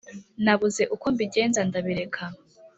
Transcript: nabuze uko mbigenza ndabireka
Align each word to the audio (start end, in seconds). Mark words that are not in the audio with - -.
nabuze 0.43 0.83
uko 0.95 1.05
mbigenza 1.13 1.59
ndabireka 1.67 2.23